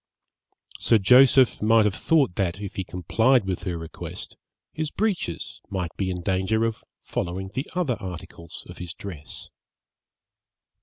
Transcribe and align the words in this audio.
Sir 0.79 0.97
Joseph 0.97 1.61
might 1.61 1.85
have 1.85 1.93
thought 1.93 2.33
that, 2.33 2.59
if 2.59 2.75
he 2.75 2.83
complied 2.83 3.45
with 3.45 3.65
her 3.65 3.77
request, 3.77 4.35
his 4.73 4.89
breeches 4.89 5.61
might 5.69 5.95
be 5.95 6.09
in 6.09 6.23
danger 6.23 6.65
of 6.65 6.83
following 7.03 7.51
the 7.53 7.69
other 7.75 7.97
articles 8.01 8.65
of 8.67 8.79
his 8.79 8.95
dress. 8.95 9.51